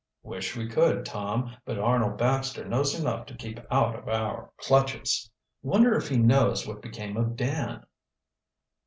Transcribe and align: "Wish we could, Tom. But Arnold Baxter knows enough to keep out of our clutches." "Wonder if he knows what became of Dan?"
"Wish 0.23 0.57
we 0.57 0.67
could, 0.67 1.05
Tom. 1.05 1.55
But 1.63 1.77
Arnold 1.77 2.17
Baxter 2.17 2.65
knows 2.65 2.99
enough 2.99 3.27
to 3.27 3.35
keep 3.35 3.59
out 3.69 3.95
of 3.95 4.07
our 4.07 4.49
clutches." 4.57 5.29
"Wonder 5.61 5.93
if 5.93 6.09
he 6.09 6.17
knows 6.17 6.65
what 6.67 6.81
became 6.81 7.17
of 7.17 7.35
Dan?" 7.35 7.85